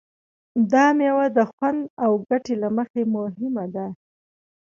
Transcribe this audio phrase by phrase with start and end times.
[0.71, 3.85] دا مېوه د خوند او ګټې له مخې مهمه ده.